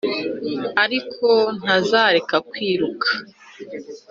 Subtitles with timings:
[0.83, 1.27] ariko
[1.59, 3.09] ntazareka kwiruka.